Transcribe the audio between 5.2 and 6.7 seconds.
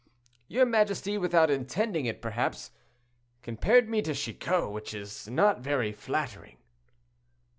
not very flattering."